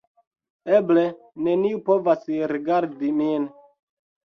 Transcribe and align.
Eble, 0.77 1.03
neniu 1.49 1.83
povas 1.91 2.27
rigardi 2.55 3.15
min 3.21 3.49